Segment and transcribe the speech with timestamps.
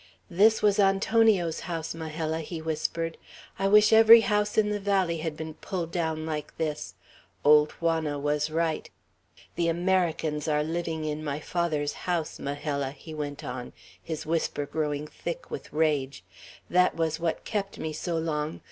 [0.31, 3.19] "This was Antonio's house, Majella," he whispered.
[3.59, 6.95] "I wish every house in the valley had been pulled down like this.
[7.45, 8.89] Old Juana was right.
[9.53, 15.05] The Americans are living in my father's house, Majella," he went on, his whisper growing
[15.05, 16.23] thick with rage.
[16.67, 18.59] "That was what kept me so long.